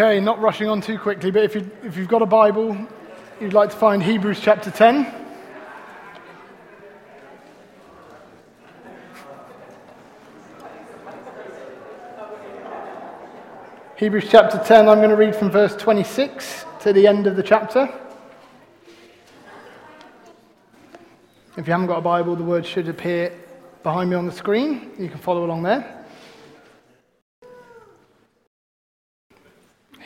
[0.00, 2.74] Okay, not rushing on too quickly, but if, you, if you've got a Bible,
[3.38, 5.06] you'd like to find Hebrews chapter 10.
[13.98, 17.42] Hebrews chapter 10, I'm going to read from verse 26 to the end of the
[17.42, 17.86] chapter.
[21.58, 23.34] If you haven't got a Bible, the words should appear
[23.82, 24.92] behind me on the screen.
[24.98, 25.99] You can follow along there.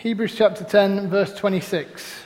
[0.05, 2.25] Hebrews chapter 10, verse 26.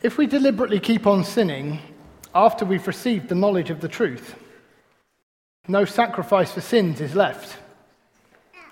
[0.00, 1.80] If we deliberately keep on sinning
[2.32, 4.36] after we've received the knowledge of the truth,
[5.66, 7.56] no sacrifice for sins is left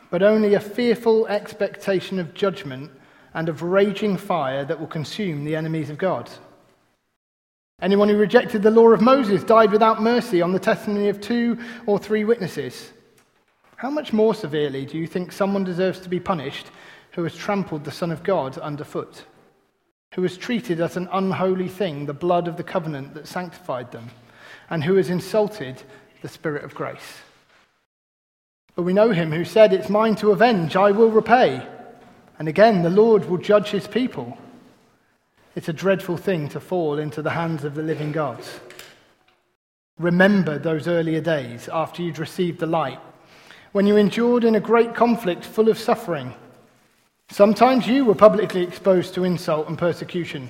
[0.09, 2.89] but only a fearful expectation of judgment
[3.35, 6.31] and of raging fire that will consume the enemies of God.
[7.83, 11.59] Anyone who rejected the law of Moses died without mercy on the testimony of two
[11.87, 12.93] or three witnesses.
[13.79, 16.67] How much more severely do you think someone deserves to be punished
[17.13, 19.25] who has trampled the Son of God underfoot,
[20.17, 24.11] who has treated as an unholy thing the blood of the covenant that sanctified them,
[24.69, 25.81] and who has insulted
[26.23, 27.19] the Spirit of grace?
[28.75, 31.65] But we know him who said, It's mine to avenge, I will repay.
[32.41, 34.37] And again, the Lord will judge his people.
[35.55, 38.43] It's a dreadful thing to fall into the hands of the living God.
[40.01, 42.99] Remember those earlier days after you'd received the light,
[43.73, 46.35] when you endured in a great conflict full of suffering.
[47.31, 50.49] Sometimes you were publicly exposed to insult and persecution.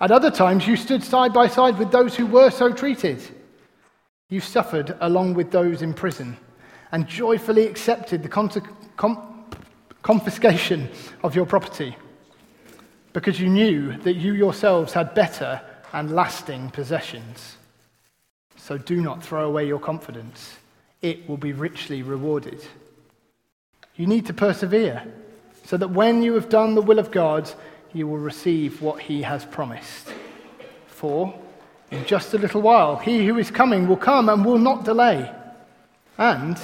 [0.00, 3.22] At other times, you stood side by side with those who were so treated.
[4.28, 6.36] You suffered along with those in prison
[6.92, 8.50] and joyfully accepted the con-
[8.96, 9.44] com-
[10.02, 10.88] confiscation
[11.22, 11.96] of your property
[13.12, 15.60] because you knew that you yourselves had better
[15.92, 17.56] and lasting possessions.
[18.56, 20.56] So do not throw away your confidence,
[21.04, 22.64] it will be richly rewarded.
[23.94, 25.04] You need to persevere
[25.66, 27.50] so that when you have done the will of God,
[27.92, 30.12] you will receive what he has promised.
[30.86, 31.38] For
[31.90, 35.30] in just a little while, he who is coming will come and will not delay.
[36.16, 36.58] And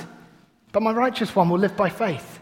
[0.72, 2.41] but my righteous one will live by faith,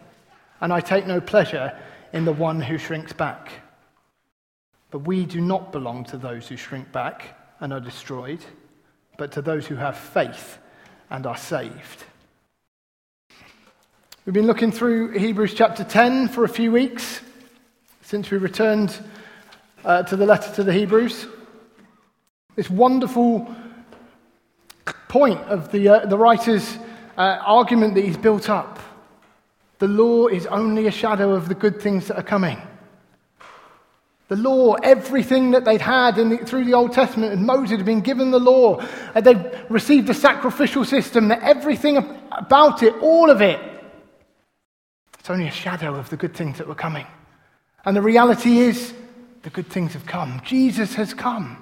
[0.61, 1.77] and I take no pleasure
[2.13, 3.51] in the one who shrinks back.
[4.91, 8.45] But we do not belong to those who shrink back and are destroyed,
[9.17, 10.59] but to those who have faith
[11.11, 12.05] and are saved.
[14.25, 17.23] We've been looking through Hebrews chapter 10 for a few weeks
[18.03, 18.99] since we returned
[19.85, 21.27] uh, to the letter to the Hebrews.
[22.57, 23.55] This wonderful
[25.09, 26.77] point of the, uh, the writer's
[27.17, 28.79] uh, argument that he's built up.
[29.79, 32.61] The law is only a shadow of the good things that are coming.
[34.29, 38.03] The law, everything that they'd had the, through the Old Testament, and Moses had been
[38.03, 38.81] given the law,
[39.15, 41.97] and they'd received the sacrificial system, that everything
[42.31, 43.59] about it, all of it,
[45.19, 47.07] it's only a shadow of the good things that were coming.
[47.85, 48.93] And the reality is,
[49.43, 50.43] the good things have come.
[50.45, 51.57] Jesus has come.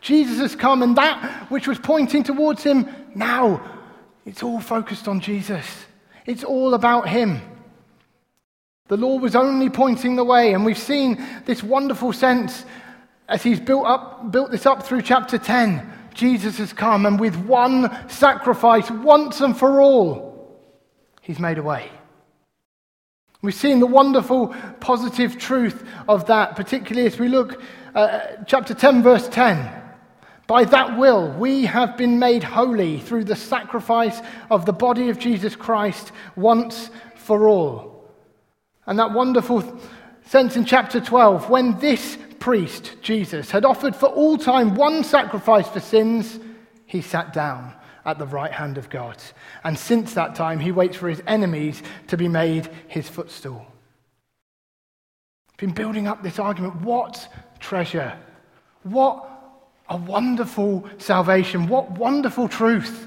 [0.00, 3.60] Jesus has come, and that which was pointing towards him now
[4.28, 5.86] it's all focused on Jesus,
[6.26, 7.40] it's all about Him.
[8.88, 12.64] The law was only pointing the way, and we've seen this wonderful sense
[13.28, 15.92] as he's built, up, built this up through chapter 10.
[16.14, 20.58] Jesus has come, and with one sacrifice, once and for all,
[21.20, 21.90] he's made a way.
[23.42, 24.48] We've seen the wonderful
[24.80, 27.62] positive truth of that, particularly as we look
[27.94, 29.70] at chapter 10, verse 10.
[30.46, 34.20] By that will, we have been made holy through the sacrifice
[34.50, 37.97] of the body of Jesus Christ once for all.
[38.88, 39.62] And that wonderful
[40.24, 45.68] sense in chapter 12, when this priest, Jesus, had offered for all time one sacrifice
[45.68, 46.40] for sins,
[46.86, 47.74] he sat down
[48.06, 49.22] at the right hand of God.
[49.62, 53.66] And since that time, he waits for his enemies to be made his footstool.
[55.58, 56.76] Been building up this argument.
[56.76, 57.28] What
[57.60, 58.16] treasure?
[58.84, 59.28] What
[59.90, 61.68] a wonderful salvation.
[61.68, 63.06] What wonderful truth.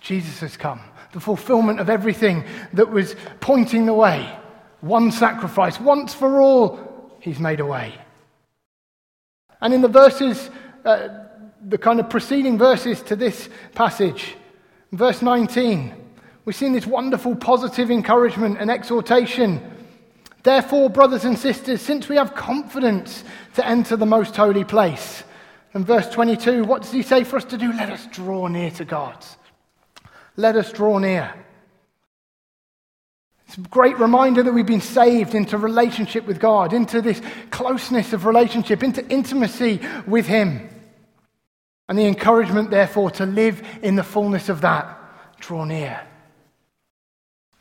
[0.00, 0.80] Jesus has come.
[1.12, 2.44] The fulfillment of everything
[2.74, 4.38] that was pointing the way.
[4.84, 6.78] One sacrifice, once for all,
[7.18, 7.94] he's made a way.
[9.62, 10.50] And in the verses,
[10.84, 11.08] uh,
[11.66, 14.36] the kind of preceding verses to this passage,
[14.92, 15.94] verse 19,
[16.44, 19.58] we've seen this wonderful positive encouragement and exhortation.
[20.42, 25.24] Therefore, brothers and sisters, since we have confidence to enter the most holy place,
[25.72, 27.72] and verse 22, what does he say for us to do?
[27.72, 29.24] Let us draw near to God.
[30.36, 31.32] Let us draw near.
[33.56, 37.22] It's a great reminder that we've been saved into relationship with God, into this
[37.52, 40.68] closeness of relationship, into intimacy with Him.
[41.88, 44.98] And the encouragement, therefore, to live in the fullness of that.
[45.38, 46.00] Draw near.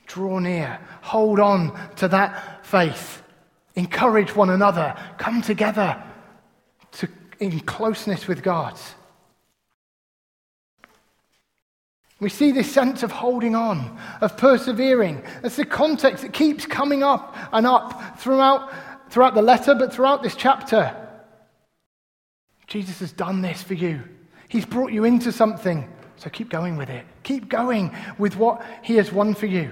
[0.08, 0.80] Draw near.
[1.04, 3.22] Hold on to that faith.
[3.76, 4.96] Encourage one another.
[5.20, 6.02] Come together
[6.94, 7.08] to,
[7.40, 8.80] in closeness with God.
[12.24, 15.22] We see this sense of holding on, of persevering.
[15.42, 18.72] That's the context that keeps coming up and up throughout,
[19.10, 20.96] throughout the letter, but throughout this chapter.
[22.66, 24.02] Jesus has done this for you.
[24.48, 25.86] He's brought you into something.
[26.16, 27.06] So keep going with it.
[27.24, 29.72] Keep going with what He has won for you.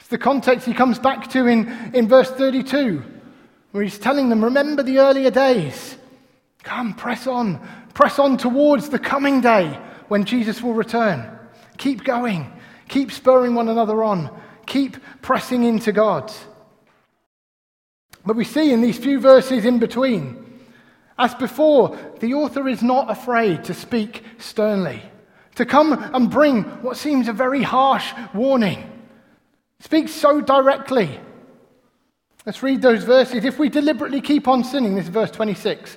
[0.00, 3.04] It's the context He comes back to in, in verse 32,
[3.70, 5.96] where He's telling them, Remember the earlier days.
[6.64, 7.60] Come, press on.
[7.94, 9.78] Press on towards the coming day
[10.10, 11.38] when Jesus will return.
[11.78, 12.52] Keep going.
[12.88, 14.28] Keep spurring one another on.
[14.66, 16.32] Keep pressing into God.
[18.26, 20.60] But we see in these few verses in between,
[21.16, 25.00] as before, the author is not afraid to speak sternly,
[25.54, 28.90] to come and bring what seems a very harsh warning.
[29.78, 31.20] Speaks so directly.
[32.44, 33.44] Let's read those verses.
[33.44, 35.96] If we deliberately keep on sinning, this is verse 26.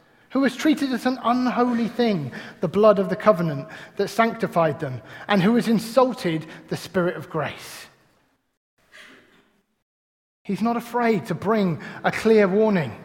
[0.31, 2.31] who has treated as an unholy thing
[2.61, 3.67] the blood of the covenant
[3.97, 7.87] that sanctified them, and who has insulted the Spirit of grace?
[10.43, 12.95] He's not afraid to bring a clear warning.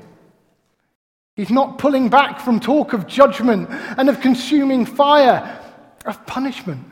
[1.35, 5.61] He's not pulling back from talk of judgment and of consuming fire
[6.07, 6.85] of punishment.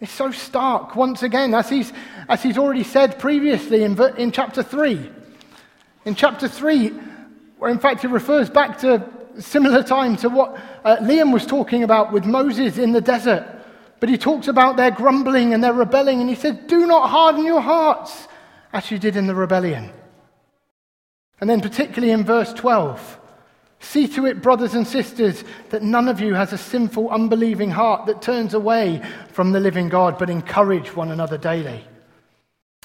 [0.00, 1.92] It's so stark once again, as he's,
[2.28, 5.10] as he's already said previously in, in chapter 3.
[6.06, 6.92] In chapter 3,
[7.68, 9.06] in fact he refers back to
[9.38, 13.46] similar time to what uh, Liam was talking about with Moses in the desert.
[14.00, 17.44] But he talks about their grumbling and their rebelling, and he said, Do not harden
[17.44, 18.28] your hearts
[18.72, 19.90] as you did in the rebellion.
[21.40, 23.18] And then, particularly in verse 12,
[23.82, 28.06] See to it, brothers and sisters, that none of you has a sinful, unbelieving heart
[28.06, 29.02] that turns away
[29.32, 31.82] from the living God, but encourage one another daily.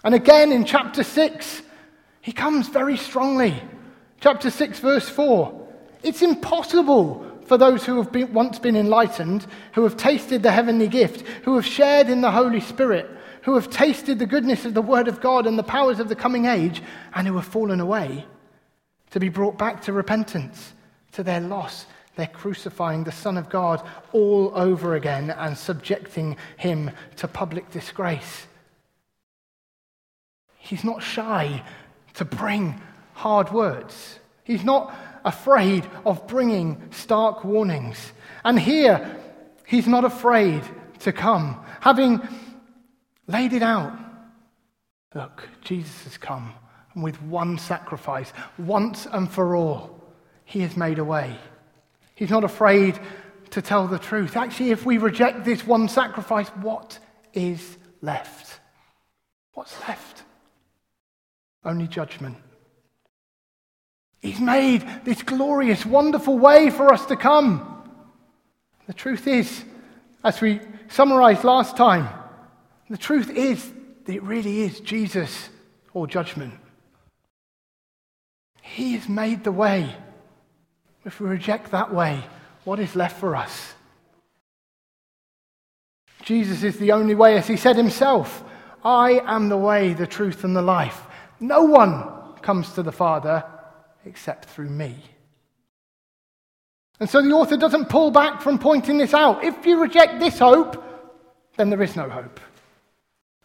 [0.05, 1.61] And again in chapter 6,
[2.21, 3.61] he comes very strongly.
[4.25, 5.67] Chapter 6, verse 4.
[6.01, 10.87] It's impossible for those who have been, once been enlightened, who have tasted the heavenly
[10.87, 13.07] gift, who have shared in the Holy Spirit,
[13.43, 16.15] who have tasted the goodness of the Word of God and the powers of the
[16.15, 16.81] coming age,
[17.13, 18.25] and who have fallen away,
[19.11, 20.73] to be brought back to repentance
[21.11, 21.85] to their loss.
[22.15, 28.47] They're crucifying the Son of God all over again and subjecting him to public disgrace.
[30.57, 31.63] He's not shy
[32.15, 32.81] to bring
[33.15, 34.19] hard words.
[34.43, 38.11] He's not afraid of bringing stark warnings.
[38.43, 39.17] And here,
[39.65, 40.61] he's not afraid
[40.99, 42.21] to come, having
[43.27, 43.97] laid it out.
[45.15, 46.53] Look, Jesus has come
[46.93, 50.03] and with one sacrifice, once and for all.
[50.43, 51.35] He has made a way.
[52.13, 52.99] He's not afraid
[53.51, 54.37] to tell the truth.
[54.37, 56.99] Actually, if we reject this one sacrifice, what
[57.33, 58.59] is left?
[59.53, 60.23] What's left?
[61.63, 62.37] Only judgment.
[64.25, 67.83] He's made this glorious, wonderful way for us to come.
[68.87, 69.63] The truth is,
[70.23, 72.09] as we summarized last time,
[72.89, 73.71] the truth is
[74.05, 75.49] that it really is Jesus
[75.93, 76.55] or judgment.
[78.63, 79.95] He has made the way.
[81.05, 82.23] If we reject that way,
[82.63, 83.75] what is left for us?
[86.23, 88.43] Jesus is the only way, as he said himself
[88.83, 91.03] I am the way, the truth, and the life.
[91.39, 93.43] No one comes to the Father
[94.05, 94.95] except through me.
[96.99, 99.43] And so the author doesn't pull back from pointing this out.
[99.43, 100.81] If you reject this hope,
[101.57, 102.39] then there is no hope.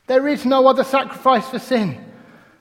[0.07, 2.05] There is no other sacrifice for sin.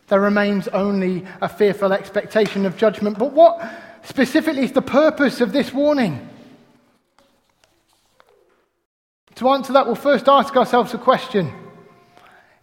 [0.07, 3.19] There remains only a fearful expectation of judgment.
[3.19, 3.61] But what
[4.03, 6.27] specifically is the purpose of this warning?
[9.35, 11.53] To answer that, we'll first ask ourselves a question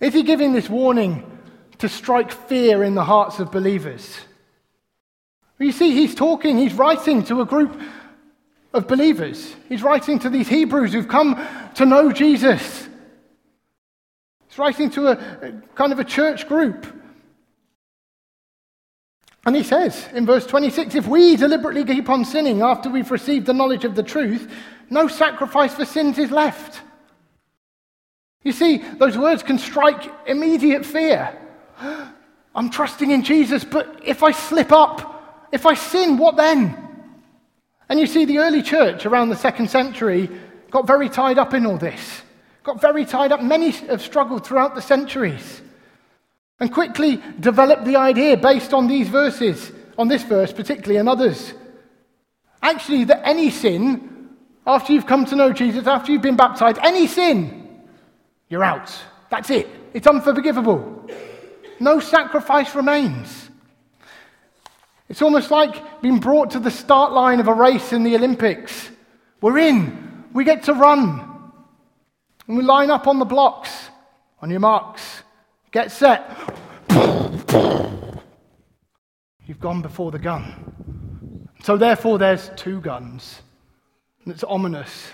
[0.00, 1.38] Is he giving this warning
[1.78, 4.18] to strike fear in the hearts of believers?
[5.58, 7.80] You see, he's talking, he's writing to a group
[8.74, 9.54] of believers.
[9.68, 11.40] He's writing to these Hebrews who've come
[11.76, 12.88] to know Jesus.
[14.48, 16.86] He's writing to a, a kind of a church group
[19.46, 23.46] and he says in verse 26 if we deliberately keep on sinning after we've received
[23.46, 24.52] the knowledge of the truth,
[24.90, 26.82] no sacrifice for sins is left.
[28.42, 31.36] You see, those words can strike immediate fear.
[32.54, 35.15] I'm trusting in Jesus, but if I slip up,
[35.52, 36.76] if I sin, what then?
[37.88, 40.28] And you see, the early church around the second century
[40.70, 42.22] got very tied up in all this.
[42.62, 43.42] Got very tied up.
[43.42, 45.62] Many have struggled throughout the centuries
[46.58, 51.52] and quickly developed the idea based on these verses, on this verse particularly, and others.
[52.62, 54.30] Actually, that any sin,
[54.66, 57.84] after you've come to know Jesus, after you've been baptized, any sin,
[58.48, 58.92] you're out.
[59.30, 59.68] That's it.
[59.94, 61.08] It's unforgivable.
[61.78, 63.45] No sacrifice remains.
[65.08, 68.90] It's almost like being brought to the start line of a race in the Olympics.
[69.40, 70.24] We're in.
[70.32, 71.52] We get to run.
[72.48, 73.70] And we line up on the blocks.
[74.40, 75.22] On your marks.
[75.70, 76.28] Get set.
[79.46, 81.48] You've gone before the gun.
[81.62, 83.42] So, therefore, there's two guns.
[84.24, 85.08] And it's ominous.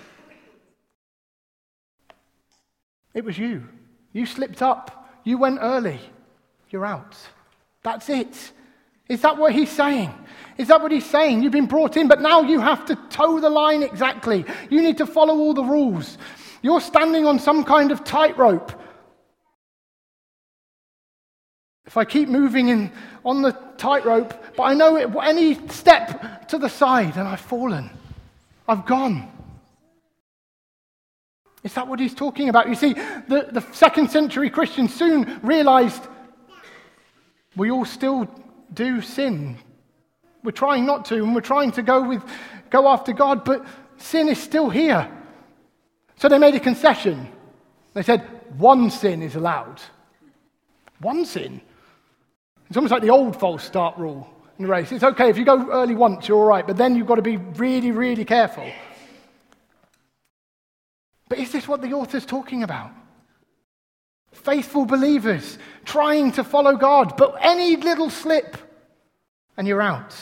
[3.15, 3.69] It was you.
[4.13, 5.21] You slipped up.
[5.25, 6.01] You went early.
[6.71, 7.17] You're out.
[7.83, 8.53] That's it.
[9.13, 10.11] Is that what he's saying?
[10.57, 11.43] Is that what he's saying?
[11.43, 14.47] You've been brought in, but now you have to toe the line exactly.
[14.71, 16.17] You need to follow all the rules.
[16.63, 18.73] You're standing on some kind of tightrope.
[21.85, 22.91] If I keep moving in
[23.23, 27.91] on the tightrope, but I know it, any step to the side and I've fallen,
[28.67, 29.31] I've gone.
[31.63, 32.71] Is that what he's talking about?
[32.71, 36.03] You see, the, the second century Christians soon realized
[37.57, 38.27] we all still
[38.75, 39.59] do sin.
[40.43, 42.23] We're trying not to, and we're trying to go, with,
[42.71, 43.65] go after God, but
[43.97, 45.11] sin is still here.
[46.17, 47.29] So they made a concession.
[47.95, 48.21] They said,
[48.57, 49.81] one sin is allowed.
[51.01, 51.61] One sin?
[52.69, 54.93] It's almost like the old false start rule in the race.
[54.93, 57.23] It's okay if you go early once, you're all right, but then you've got to
[57.23, 58.71] be really, really careful.
[61.29, 62.91] But is this what the author's talking about?
[64.43, 68.57] Faithful believers trying to follow God, but any little slip
[69.57, 70.15] and you're out.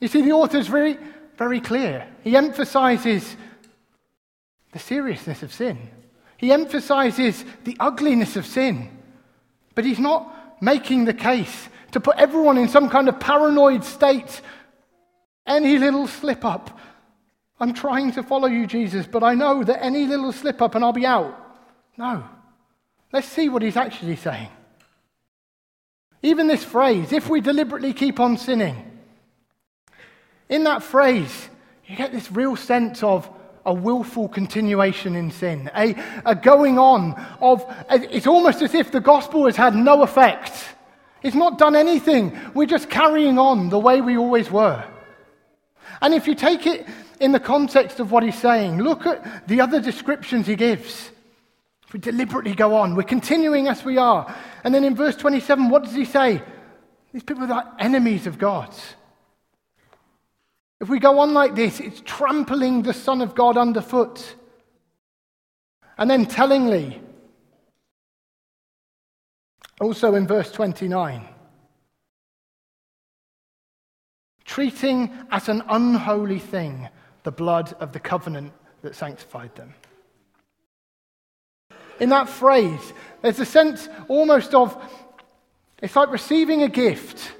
[0.00, 0.98] You see, the author's very,
[1.36, 2.06] very clear.
[2.22, 3.36] He emphasizes
[4.72, 5.78] the seriousness of sin,
[6.36, 8.90] he emphasizes the ugliness of sin,
[9.74, 14.40] but he's not making the case to put everyone in some kind of paranoid state.
[15.46, 16.78] Any little slip up
[17.60, 20.84] I'm trying to follow you, Jesus, but I know that any little slip up and
[20.84, 21.40] I'll be out.
[21.96, 22.24] No.
[23.14, 24.48] Let's see what he's actually saying.
[26.20, 28.90] Even this phrase, if we deliberately keep on sinning,
[30.48, 31.48] in that phrase,
[31.86, 33.30] you get this real sense of
[33.64, 35.94] a willful continuation in sin, a,
[36.26, 40.52] a going on of, it's almost as if the gospel has had no effect.
[41.22, 42.36] It's not done anything.
[42.52, 44.84] We're just carrying on the way we always were.
[46.02, 46.84] And if you take it
[47.20, 48.82] in the context of what he's saying.
[48.82, 51.10] Look at the other descriptions he gives.
[51.94, 54.34] We deliberately go on, we're continuing as we are.
[54.64, 56.42] And then in verse 27, what does he say?
[57.12, 58.74] These people are enemies of God.
[60.80, 64.34] If we go on like this, it's trampling the Son of God underfoot.
[65.96, 67.00] And then tellingly,
[69.80, 71.28] also in verse 29,
[74.44, 76.88] treating as an unholy thing
[77.22, 79.74] the blood of the covenant that sanctified them.
[82.00, 84.76] In that phrase, there's a sense almost of
[85.82, 87.32] it's like receiving a gift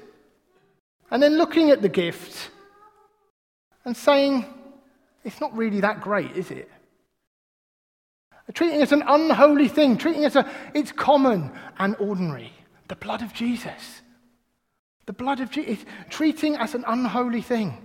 [1.11, 2.51] and then looking at the gift
[3.85, 4.45] and saying,
[5.23, 6.69] it's not really that great, is it?
[8.53, 12.51] Treating it as an unholy thing, treating it as a, it's common and ordinary.
[12.87, 14.01] The blood of Jesus.
[15.07, 15.83] The blood of Jesus.
[16.09, 17.77] Treating as an unholy thing.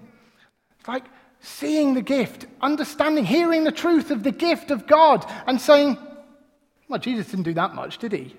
[0.78, 1.04] It's like
[1.40, 5.96] seeing the gift, understanding, hearing the truth of the gift of God, and saying,
[6.90, 8.34] Well, Jesus didn't do that much, did he?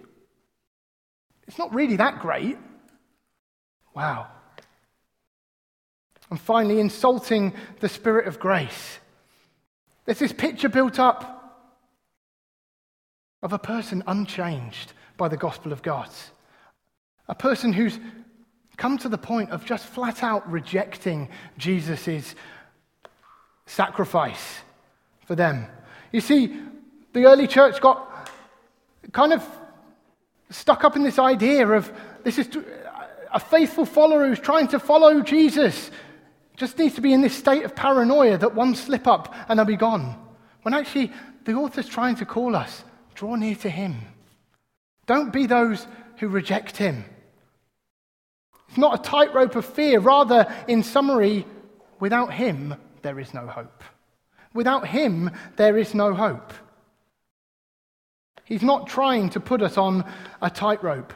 [1.48, 2.58] It's not really that great.
[3.96, 4.28] Wow.
[6.30, 9.00] And finally, insulting the Spirit of grace.
[10.06, 11.38] There's this picture built up
[13.42, 16.10] of a person unchanged by the gospel of God.
[17.30, 17.98] A person who's
[18.76, 22.36] come to the point of just flat out rejecting Jesus'
[23.66, 24.60] sacrifice
[25.26, 25.68] for them.
[26.12, 26.54] You see,
[27.14, 28.11] the early church got
[29.12, 29.48] kind of
[30.50, 31.92] stuck up in this idea of
[32.24, 32.50] this is
[33.34, 35.92] a faithful follower who's trying to follow Jesus
[36.58, 39.66] just needs to be in this state of paranoia that one slip up and they'll
[39.66, 40.16] be gone.
[40.62, 41.12] When actually,
[41.46, 42.84] the author's trying to call us
[43.16, 43.96] draw near to him.
[45.08, 47.04] Don't be those who reject him.
[48.70, 50.00] It's not a tightrope of fear.
[50.00, 51.46] Rather, in summary,
[52.00, 53.84] without him, there is no hope.
[54.54, 56.54] Without him, there is no hope.
[58.52, 60.04] He's not trying to put us on
[60.42, 61.14] a tightrope.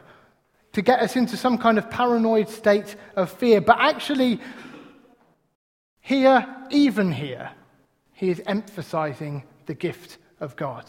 [0.76, 3.62] to get us into some kind of paranoid state of fear.
[3.62, 4.42] But actually,
[6.02, 7.52] here, even here,
[8.12, 10.86] he is emphasizing the gift of God.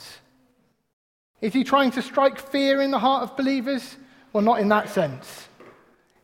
[1.41, 3.97] Is he trying to strike fear in the heart of believers?
[4.33, 5.47] Well, not in that sense.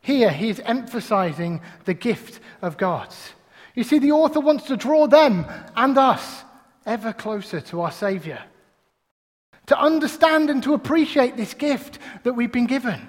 [0.01, 3.15] Here, he is emphasizing the gift of God.
[3.77, 6.43] You see, the author wants to draw them and us
[6.85, 8.43] ever closer to our Savior,
[9.73, 13.09] to understand and to appreciate this gift that we've been given.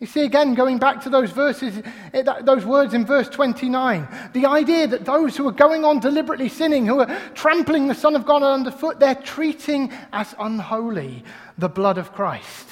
[0.00, 1.80] You see, again, going back to those verses,
[2.12, 6.48] eh, those words in verse 29, the idea that those who are going on deliberately
[6.48, 11.22] sinning, who are trampling the Son of God underfoot, they're treating as unholy
[11.56, 12.66] the blood of Christ,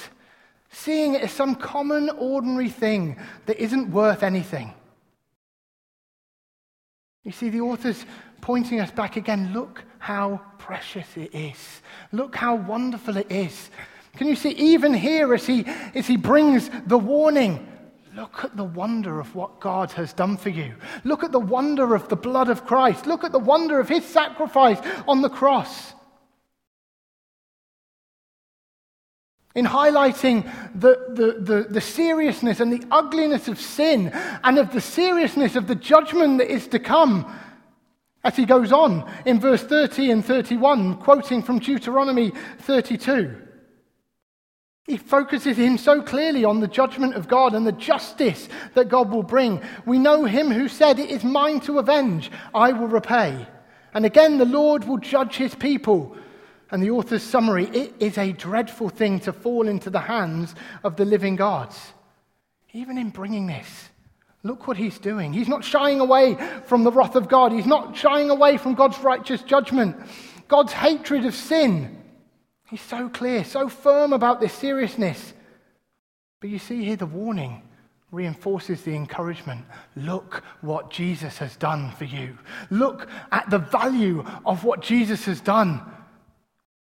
[0.69, 4.73] seeing it as some common, ordinary thing that isn't worth anything.
[7.23, 8.05] You see, the author's
[8.41, 9.53] pointing us back again.
[9.53, 11.81] Look how precious it is.
[12.11, 13.69] Look how wonderful it is
[14.15, 17.67] can you see, even here, as he, as he brings the warning,
[18.15, 20.73] look at the wonder of what God has done for you.
[21.03, 23.07] Look at the wonder of the blood of Christ.
[23.07, 25.93] Look at the wonder of his sacrifice on the cross.
[29.53, 30.43] in highlighting
[30.77, 34.11] the, the, the, the, seriousness and the ugliness of sin
[34.43, 37.33] and of the seriousness of the judgment that is to come.
[38.25, 43.39] As he goes on in verse 30 and 31, quoting from Deuteronomy 32.
[44.87, 49.11] He focuses in so clearly on the judgment of God and the justice that God
[49.11, 49.61] will bring.
[49.85, 53.45] We know him who said, It is mine to avenge, I will repay.
[53.93, 56.17] And again, the Lord will judge his people.
[56.71, 60.95] And the author's summary it is a dreadful thing to fall into the hands of
[60.95, 61.93] the living gods.
[62.73, 63.89] Even in bringing this,
[64.45, 65.33] look what he's doing.
[65.33, 68.99] He's not shying away from the wrath of God, he's not shying away from God's
[68.99, 69.97] righteous judgment,
[70.47, 72.03] God's hatred of sin.
[72.67, 75.33] He's so clear, so firm about this seriousness.
[76.39, 77.63] But you see here the warning
[78.11, 79.65] reinforces the encouragement.
[79.95, 82.37] Look what Jesus has done for you.
[82.69, 85.81] Look at the value of what Jesus has done.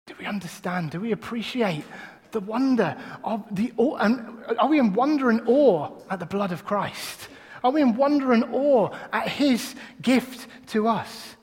[0.08, 0.92] Do we understand?
[0.92, 1.86] Do we appreciate
[2.32, 7.30] the wonder of the are we in wonder and awe at the blood of Christ?
[7.66, 11.36] Are we in wonder and awe at his gift to us?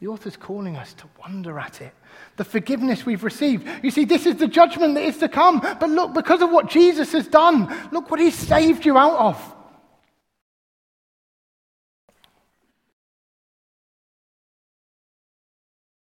[0.00, 1.92] The author's calling us to wonder at it.
[2.38, 3.68] The forgiveness we've received.
[3.82, 5.60] You see, this is the judgment that is to come.
[5.60, 9.54] But look, because of what Jesus has done, look what he's saved you out of.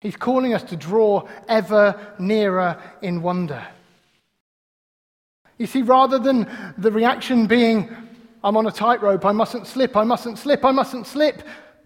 [0.03, 3.67] He's calling us to draw ever nearer in wonder.
[5.61, 7.95] You see, rather than the reaction being,
[8.43, 11.43] I'm on a tightrope, I mustn't slip, I mustn't slip, I mustn't slip,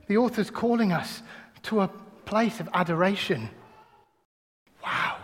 [0.06, 1.22] the author's calling us
[1.64, 1.90] to a
[2.24, 3.50] place of adoration.
[4.80, 5.16] Wow,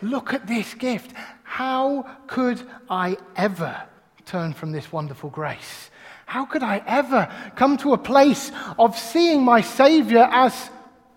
[0.00, 1.12] look at this gift.
[1.42, 3.82] How could I ever
[4.24, 5.90] turn from this wonderful grace?
[6.24, 10.70] How could I ever come to a place of seeing my Savior as,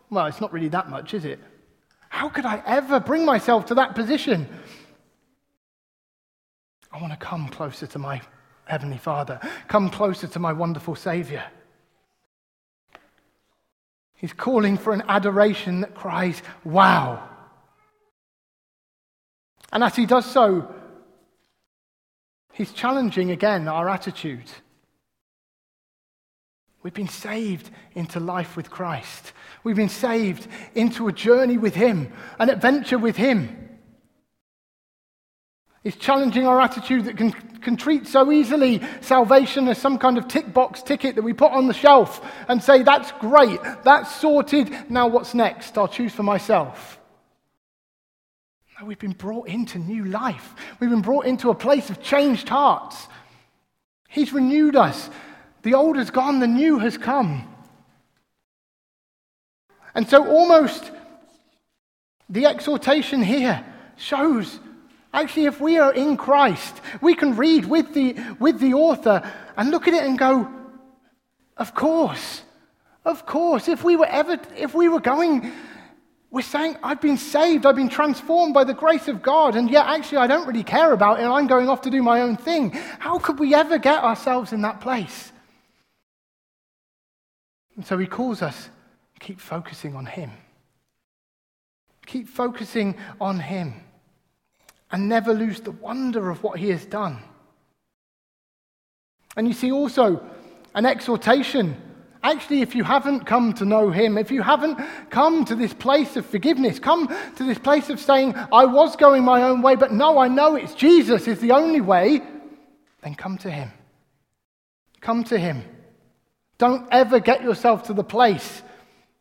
[0.09, 1.39] well, it's not really that much, is it?
[2.09, 4.49] How could I ever bring myself to that position?
[6.91, 8.21] I want to come closer to my
[8.65, 11.43] Heavenly Father, come closer to my wonderful Savior.
[14.15, 17.29] He's calling for an adoration that cries, Wow.
[19.71, 20.73] And as he does so,
[22.53, 24.49] he's challenging again our attitude.
[26.83, 29.33] We've been saved into life with Christ.
[29.63, 33.66] We've been saved into a journey with Him, an adventure with Him.
[35.87, 40.27] It's challenging our attitude that can, can treat so easily salvation as some kind of
[40.27, 42.19] tick box ticket that we put on the shelf
[42.49, 45.77] and say, that's great, that's sorted, now what's next?
[45.77, 46.99] I'll choose for myself.
[48.83, 50.55] We've been brought into new life.
[50.81, 53.07] We've been brought into a place of changed hearts.
[54.09, 55.09] He's renewed us.
[55.61, 57.47] The old has gone, the new has come.
[59.95, 60.91] And so, almost
[62.27, 63.63] the exhortation here
[63.95, 64.59] shows
[65.13, 69.71] Actually, if we are in Christ, we can read with the, with the author and
[69.71, 70.51] look at it and go,
[71.55, 72.43] of course,
[73.05, 73.67] of course.
[73.67, 75.51] If we were ever, if we were going,
[76.29, 79.87] we're saying, I've been saved, I've been transformed by the grace of God, and yet
[79.87, 82.35] actually I don't really care about it, and I'm going off to do my own
[82.35, 82.71] thing.
[82.99, 85.31] How could we ever get ourselves in that place?
[87.75, 88.69] And so he calls us,
[89.19, 90.31] keep focusing on him.
[92.05, 93.73] Keep focusing on him
[94.91, 97.19] and never lose the wonder of what he has done.
[99.35, 100.25] And you see also
[100.73, 101.75] an exhortation
[102.23, 104.77] Actually, if you haven't come to know Him, if you haven't
[105.09, 109.23] come to this place of forgiveness, come to this place of saying, I was going
[109.23, 112.21] my own way, but no, I know it's Jesus is the only way,
[113.01, 113.71] then come to Him.
[114.99, 115.63] Come to Him.
[116.57, 118.63] Don't ever get yourself to the place.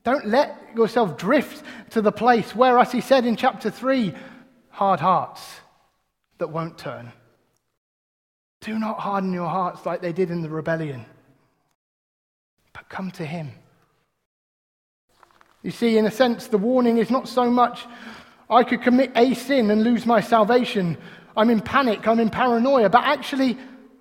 [0.02, 4.14] Don't let yourself drift to the place where, as He said in chapter 3,
[4.76, 5.42] hard hearts
[6.38, 7.10] that won't turn.
[8.60, 11.06] Do not harden your hearts like they did in the rebellion
[12.76, 13.52] but come to Him.
[15.62, 17.86] You see, in a sense, the warning is not so much
[18.50, 20.98] I could commit a sin and lose my salvation.
[21.36, 23.56] I'm in panic, I'm in paranoia, but actually,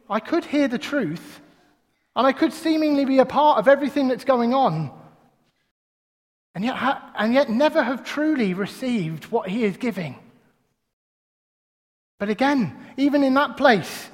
[0.09, 1.39] I could hear the truth
[2.17, 4.91] and I could seemingly be a part of everything that's going on
[6.53, 6.75] and yet,
[7.17, 10.17] and yet never have truly received what He is giving.
[12.17, 14.09] But again, even in that place,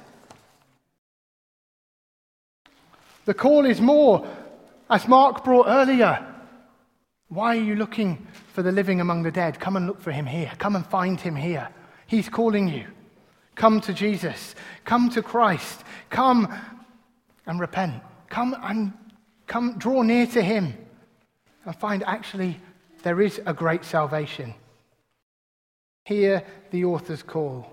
[3.24, 4.26] the call is more
[4.90, 6.26] as Mark brought earlier,
[7.28, 9.58] why are you looking for the living among the dead?
[9.58, 10.52] Come and look for him here.
[10.58, 11.68] Come and find him here.
[12.06, 12.86] He's calling you.
[13.54, 14.54] Come to Jesus.
[14.84, 15.82] Come to Christ.
[16.10, 16.52] Come
[17.46, 18.02] and repent.
[18.28, 18.92] Come and
[19.46, 20.76] come draw near to him
[21.64, 22.60] and find actually
[23.02, 24.54] there is a great salvation.
[26.04, 27.71] Hear the author's call.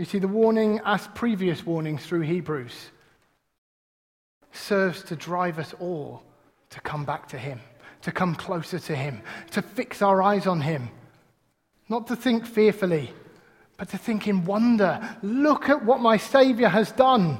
[0.00, 2.72] You see, the warning, as previous warnings through Hebrews,
[4.50, 6.22] serves to drive us all
[6.70, 7.60] to come back to Him,
[8.00, 10.88] to come closer to Him, to fix our eyes on Him.
[11.90, 13.12] Not to think fearfully,
[13.76, 17.38] but to think in wonder look at what my Savior has done.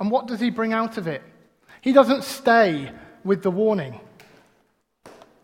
[0.00, 1.22] And what does he bring out of it?
[1.82, 2.90] He doesn't stay
[3.24, 4.00] with the warning.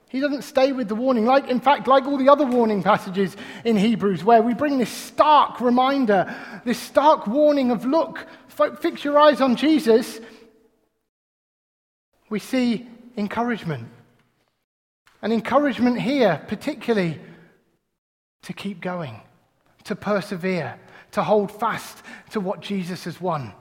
[0.09, 1.27] He doesn't stay with the warning.
[1.27, 4.90] Like, in fact, like all the other warning passages in Hebrews, where we bring this
[4.90, 8.27] stark reminder, this stark warning of look,
[8.81, 10.18] fix your eyes on Jesus,
[12.31, 13.88] we see encouragement.
[15.21, 17.21] And encouragement here, particularly
[18.42, 19.21] to keep going,
[19.85, 20.79] to persevere,
[21.12, 23.53] to hold fast to what Jesus has won,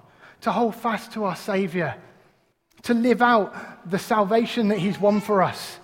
[0.42, 1.96] to hold fast to our Savior,
[2.84, 5.80] to live out the salvation that He's won for us.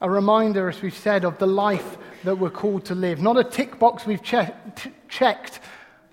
[0.00, 3.20] A reminder, as we've said, of the life that we're called to live.
[3.20, 5.60] Not a tick box we've che- t- checked,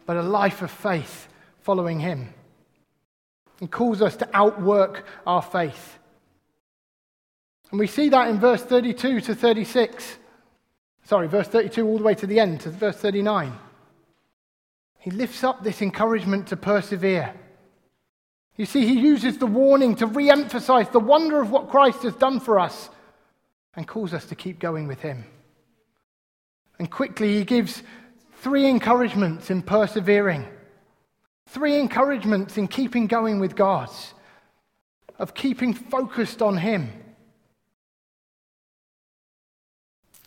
[0.05, 1.27] but a life of faith
[1.61, 2.33] following Him.
[3.59, 5.99] He calls us to outwork our faith.
[7.71, 10.17] And we see that in verse 32 to 36.
[11.03, 13.57] Sorry, verse 32 all the way to the end, to verse 39.
[14.99, 17.33] He lifts up this encouragement to persevere.
[18.55, 22.13] You see, he uses the warning to re emphasize the wonder of what Christ has
[22.15, 22.89] done for us
[23.75, 25.25] and calls us to keep going with him.
[26.79, 27.83] And quickly, he gives
[28.41, 30.47] three encouragements in persevering,
[31.47, 33.89] three encouragements in keeping going with God,
[35.19, 36.91] of keeping focused on him.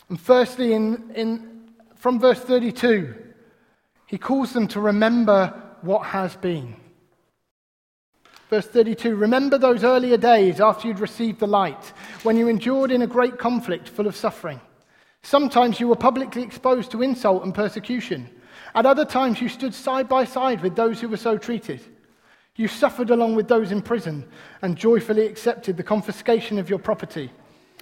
[0.09, 3.15] And firstly, in, in, from verse 32,
[4.05, 6.75] he calls them to remember what has been.
[8.55, 11.91] Verse 32 Remember those earlier days after you'd received the light,
[12.23, 14.61] when you endured in a great conflict full of suffering.
[15.23, 18.29] Sometimes you were publicly exposed to insult and persecution.
[18.73, 21.81] At other times, you stood side by side with those who were so treated.
[22.55, 24.25] You suffered along with those in prison
[24.61, 27.31] and joyfully accepted the confiscation of your property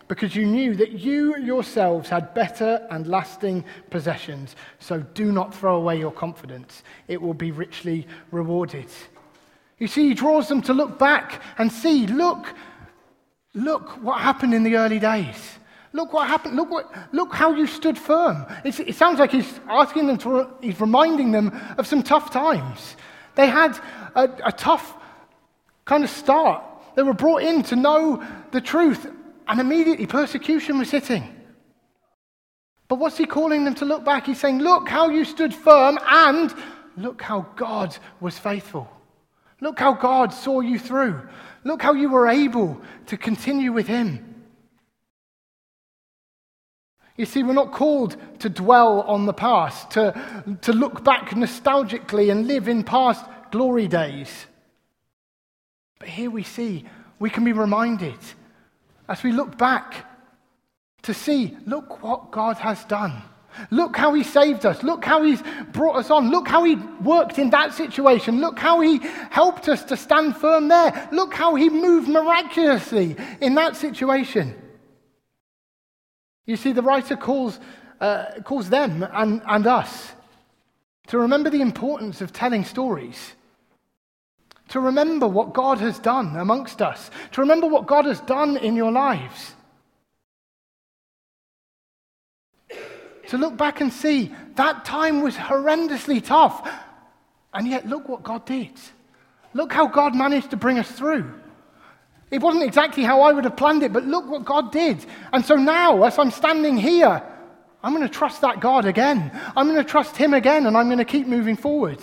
[0.07, 4.55] because you knew that you yourselves had better and lasting possessions.
[4.79, 8.87] So do not throw away your confidence, it will be richly rewarded.
[9.79, 12.53] You see, he draws them to look back and see, look,
[13.53, 15.57] look what happened in the early days.
[15.93, 16.55] Look what happened.
[16.55, 18.45] Look, what, look how you stood firm.
[18.65, 22.95] It's, it sounds like he's asking them to, he's reminding them of some tough times.
[23.35, 23.77] They had
[24.15, 24.95] a, a tough
[25.85, 26.63] kind of start.
[26.95, 29.07] They were brought in to know the truth,
[29.47, 31.23] and immediately persecution was hitting.
[32.87, 34.25] But what's he calling them to look back?
[34.25, 36.53] He's saying, Look how you stood firm, and
[36.97, 38.89] look how God was faithful.
[39.63, 41.21] Look how God saw you through.
[41.63, 44.43] Look how you were able to continue with Him.
[47.15, 52.29] You see, we're not called to dwell on the past, to, to look back nostalgically
[52.29, 54.47] and live in past glory days.
[55.97, 56.83] But here we see,
[57.17, 58.19] we can be reminded
[59.07, 60.05] as we look back
[61.03, 63.21] to see, look what God has done.
[63.71, 64.83] Look how he saved us.
[64.83, 66.29] Look how he's brought us on.
[66.29, 68.39] Look how he worked in that situation.
[68.39, 71.09] Look how he helped us to stand firm there.
[71.11, 74.55] Look how he moved miraculously in that situation.
[76.45, 77.59] You see, the writer calls,
[78.01, 80.13] uh, calls them and, and us
[81.07, 83.33] to remember the importance of telling stories,
[84.69, 88.75] to remember what God has done amongst us, to remember what God has done in
[88.75, 89.55] your lives.
[93.33, 96.69] To look back and see that time was horrendously tough,
[97.51, 98.69] and yet look what God did.
[99.55, 101.33] Look how God managed to bring us through.
[102.29, 105.03] It wasn't exactly how I would have planned it, but look what God did.
[105.31, 107.23] And so now, as I'm standing here,
[107.81, 109.31] I'm going to trust that God again.
[109.57, 112.01] I'm going to trust Him again, and I'm going to keep moving forward.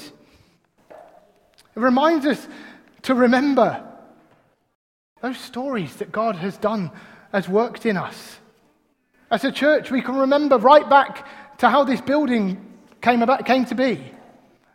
[0.91, 0.97] It
[1.77, 2.45] reminds us
[3.03, 3.87] to remember
[5.23, 6.91] those stories that God has done,
[7.31, 8.41] has worked in us.
[9.31, 11.27] As a church, we can remember right back
[11.59, 14.13] to how this building came, about, came to be,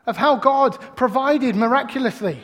[0.06, 2.42] of how God provided miraculously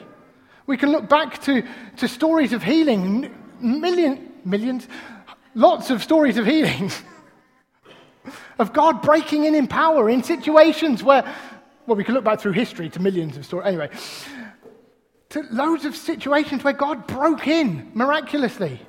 [0.71, 1.63] we can look back to,
[1.97, 4.88] to stories of healing, million, millions,
[5.54, 6.89] lots of stories of healing,
[8.60, 11.24] of God breaking in in power in situations where,
[11.86, 13.67] well, we can look back through history to millions of stories.
[13.67, 13.89] Anyway,
[15.30, 18.80] to loads of situations where God broke in miraculously.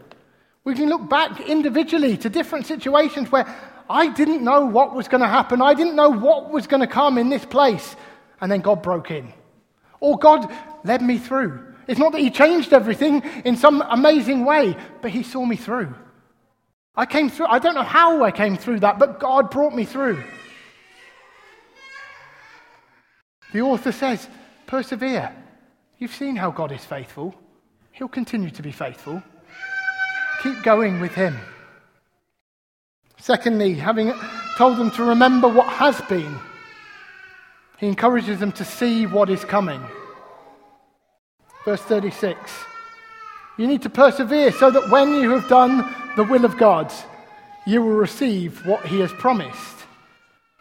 [0.65, 3.47] We can look back individually to different situations where
[3.91, 5.61] I didn't know what was going to happen.
[5.61, 7.97] I didn't know what was going to come in this place.
[8.41, 9.33] And then God broke in.
[10.01, 10.51] Or God
[10.85, 11.75] led me through.
[11.89, 15.95] It's not that He changed everything in some amazing way, but He saw me through.
[16.95, 19.85] I came through, I don't know how I came through that, but God brought me
[19.85, 20.23] through.
[23.53, 24.29] The author says,
[24.67, 25.35] persevere.
[25.99, 27.35] You've seen how God is faithful.
[27.93, 29.23] He'll continue to be faithful.
[30.43, 31.39] Keep going with Him.
[33.19, 34.13] Secondly, having
[34.57, 36.37] told them to remember what has been,
[37.79, 39.83] He encourages them to see what is coming.
[41.65, 42.39] Verse 36.
[43.59, 46.93] You need to persevere so that when you have done the will of God,
[47.67, 49.77] you will receive what he has promised.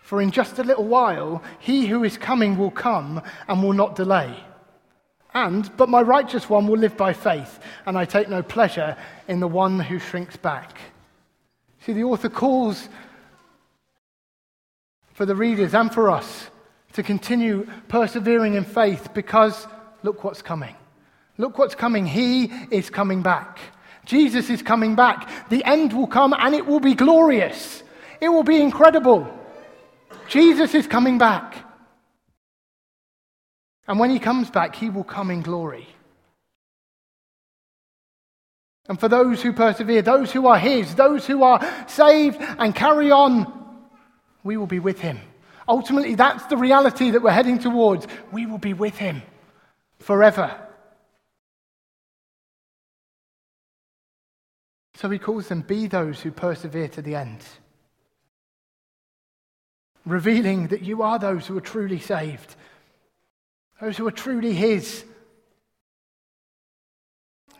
[0.03, 3.95] For in just a little while, he who is coming will come and will not
[3.95, 4.35] delay.
[5.33, 9.39] And, but my righteous one will live by faith, and I take no pleasure in
[9.39, 10.77] the one who shrinks back.
[11.85, 12.89] See, the author calls
[15.13, 16.49] for the readers and for us
[16.93, 19.67] to continue persevering in faith because
[20.03, 20.75] look what's coming.
[21.37, 22.05] Look what's coming.
[22.05, 23.59] He is coming back.
[24.05, 25.29] Jesus is coming back.
[25.49, 27.83] The end will come and it will be glorious.
[28.19, 29.27] It will be incredible.
[30.27, 31.55] Jesus is coming back.
[33.91, 35.85] And when he comes back, he will come in glory.
[38.87, 43.11] And for those who persevere, those who are his, those who are saved and carry
[43.11, 43.51] on,
[44.45, 45.19] we will be with him.
[45.67, 48.07] Ultimately, that's the reality that we're heading towards.
[48.31, 49.23] We will be with him
[49.99, 50.55] forever.
[54.95, 57.43] So he calls them, Be those who persevere to the end.
[60.05, 62.55] Revealing that you are those who are truly saved,
[63.81, 65.03] those who are truly his.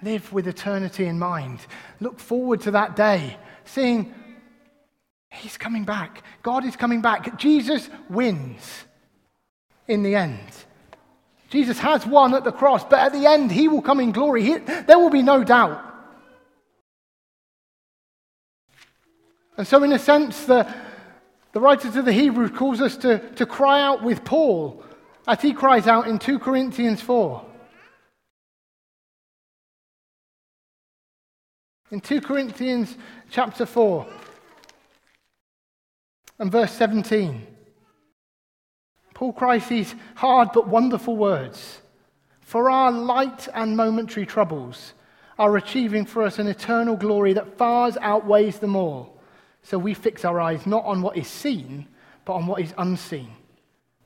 [0.04, 1.60] Live with eternity in mind.
[2.00, 4.14] Look forward to that day, seeing
[5.32, 6.24] he's coming back.
[6.44, 7.38] God is coming back.
[7.38, 8.86] Jesus wins
[9.88, 10.40] in the end.
[11.50, 14.44] Jesus has won at the cross, but at the end, he will come in glory.
[14.44, 15.84] He, there will be no doubt.
[19.58, 20.72] And so, in a sense, the,
[21.52, 24.84] the writer to the Hebrews calls us to, to cry out with Paul
[25.28, 27.46] as he cries out in 2 Corinthians 4.
[31.92, 32.96] In 2 Corinthians
[33.30, 34.08] chapter 4
[36.40, 37.46] and verse 17,
[39.14, 41.80] Paul cries these hard but wonderful words
[42.40, 44.94] For our light and momentary troubles
[45.38, 49.20] are achieving for us an eternal glory that far outweighs them all.
[49.64, 51.88] So we fix our eyes not on what is seen,
[52.26, 53.32] but on what is unseen.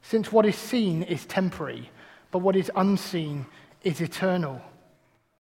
[0.09, 1.89] Since what is seen is temporary,
[2.29, 3.47] but what is unseen
[3.83, 4.61] is eternal.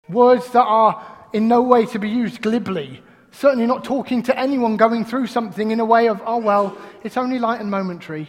[0.08, 4.76] Words that are in no way to be used glibly, certainly not talking to anyone
[4.76, 8.28] going through something in a way of, oh, well, it's only light and momentary.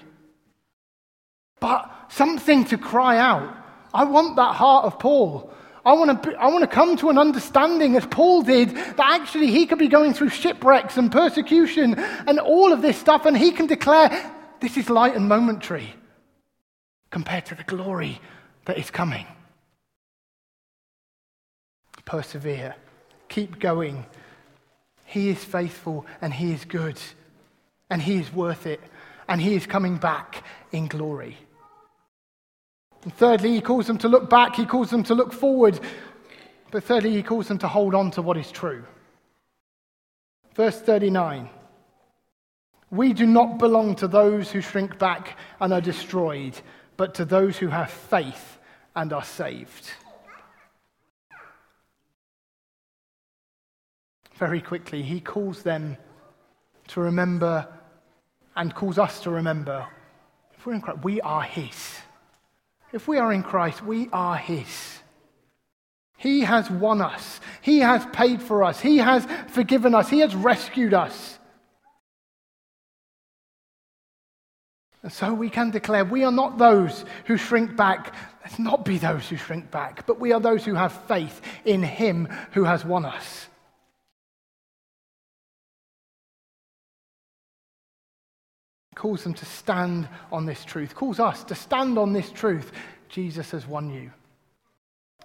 [1.59, 3.57] But something to cry out.
[3.91, 5.51] I want that heart of Paul.
[5.83, 9.47] I want, to, I want to come to an understanding, as Paul did, that actually
[9.47, 13.51] he could be going through shipwrecks and persecution and all of this stuff, and he
[13.51, 15.95] can declare, This is light and momentary
[17.11, 18.19] compared to the glory
[18.65, 19.27] that is coming.
[22.05, 22.75] Persevere,
[23.29, 24.05] keep going.
[25.05, 26.99] He is faithful and he is good,
[27.89, 28.79] and he is worth it,
[29.27, 31.37] and he is coming back in glory.
[33.03, 35.79] And thirdly, he calls them to look back, he calls them to look forward.
[36.71, 38.85] But thirdly, he calls them to hold on to what is true.
[40.55, 41.49] Verse 39
[42.89, 46.59] We do not belong to those who shrink back and are destroyed,
[47.01, 48.59] but to those who have faith
[48.95, 49.89] and are saved.
[54.35, 55.97] Very quickly, he calls them
[56.89, 57.67] to remember
[58.55, 59.87] and calls us to remember
[60.55, 61.97] if we're in Christ, we are his.
[62.93, 64.99] If we are in Christ, we are his.
[66.17, 67.39] He has won us.
[67.63, 68.79] He has paid for us.
[68.79, 70.07] He has forgiven us.
[70.07, 71.39] He has rescued us.
[75.03, 78.13] And so we can declare we are not those who shrink back.
[78.43, 81.81] Let's not be those who shrink back, but we are those who have faith in
[81.81, 83.47] Him who has won us.
[88.95, 92.71] Calls them to stand on this truth, calls us to stand on this truth.
[93.09, 94.11] Jesus has won you.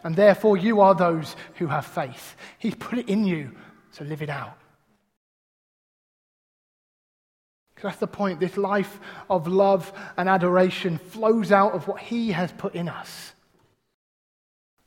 [0.02, 2.36] And therefore, you are those who have faith.
[2.58, 3.52] He's put it in you,
[3.90, 4.56] so live it out.
[7.76, 8.40] Because that's the point.
[8.40, 13.34] This life of love and adoration flows out of what He has put in us.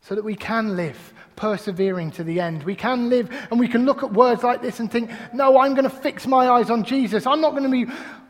[0.01, 2.63] So that we can live persevering to the end.
[2.63, 5.75] We can live and we can look at words like this and think, no, I'm
[5.75, 7.27] going to fix my eyes on Jesus.
[7.27, 7.85] I'm not going to be,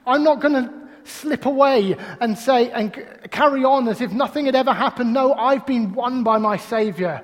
[0.06, 0.74] I'm not going to
[1.06, 2.94] slip away and say and
[3.32, 5.14] carry on as if nothing had ever happened.
[5.14, 7.22] No, I've been won by my Savior.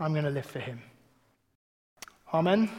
[0.00, 0.80] I'm going to live for Him.
[2.32, 2.70] Amen.